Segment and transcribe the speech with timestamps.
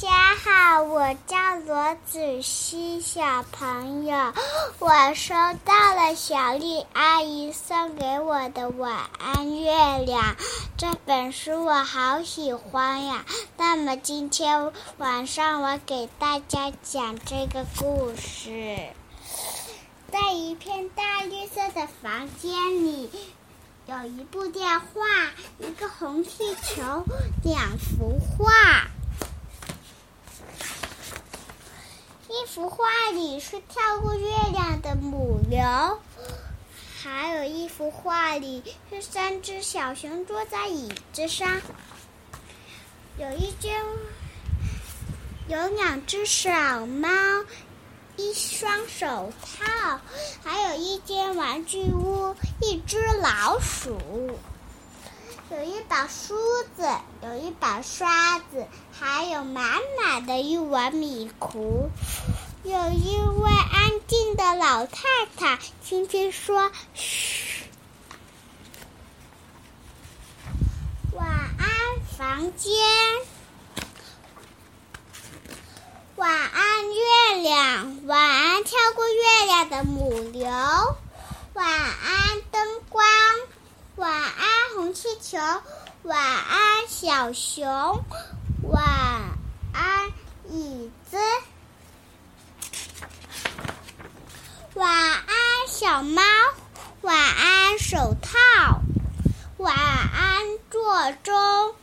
[0.00, 4.32] 家好，我叫罗子熙小朋友，
[4.80, 5.34] 我收
[5.66, 10.22] 到了小丽阿姨送给我的《晚安月亮》
[10.78, 13.26] 这本书，我好喜欢呀。
[13.58, 18.88] 那么今天晚上我给大家讲这个故事，
[20.10, 22.52] 在一片大绿色的房间
[22.84, 23.10] 里，
[23.84, 24.86] 有一部电话，
[25.58, 27.04] 一个红气球，
[27.44, 28.88] 两幅画。
[32.40, 36.00] 一幅画里是跳过月亮的母牛，
[37.02, 41.60] 还有一幅画里是三只小熊坐在椅子上。
[43.18, 43.84] 有一间，
[45.48, 47.10] 有两只小猫，
[48.16, 50.00] 一双手套，
[50.42, 53.98] 还有一间玩具屋，一只老鼠。
[55.50, 56.36] 有一把梳
[56.76, 56.88] 子，
[57.24, 61.90] 有一把刷子，还有满满的一碗米糊。
[62.62, 65.02] 有一位安静的老太
[65.36, 67.64] 太，轻轻说：“嘘，
[71.14, 71.68] 晚安，
[72.16, 72.72] 房间。
[76.14, 78.06] 晚安，月亮。
[78.06, 80.48] 晚安，跳过月亮的母牛。
[81.54, 83.04] 晚安，灯光。”
[85.32, 85.38] 晚安，红气球。
[86.02, 88.04] 晚安，小熊。
[88.62, 88.82] 晚
[89.72, 90.12] 安，
[90.48, 91.18] 椅子。
[94.74, 95.26] 晚安，
[95.68, 96.22] 小猫。
[97.02, 98.80] 晚安，手套。
[99.58, 101.74] 晚安，座钟。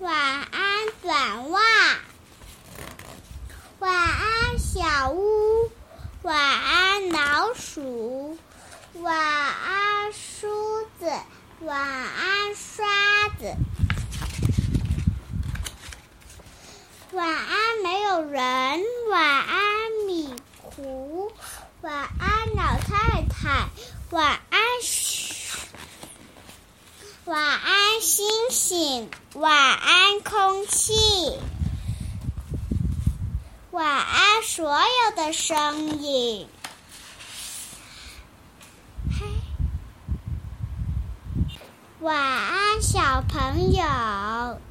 [0.00, 1.60] 晚安，短袜。
[3.78, 5.70] 晚安，小屋。
[6.22, 8.38] 晚安，老鼠。
[8.94, 11.10] 晚安，梳子。
[11.60, 12.86] 晚安，刷
[13.40, 13.47] 子。
[17.12, 18.42] 晚安，没有人。
[19.10, 21.32] 晚安，米糊。
[21.80, 23.68] 晚安，老太太。
[24.10, 24.60] 晚安，
[27.24, 29.10] 晚安，星星。
[29.34, 31.38] 晚安，空气。
[33.70, 36.48] 晚安，所有的声音。
[42.00, 44.67] 晚安，小朋友。